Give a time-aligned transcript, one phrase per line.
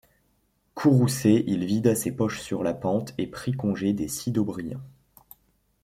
[0.73, 4.81] Courroucé, il vida ses poches sur la pente et pris congé des Sidobriens.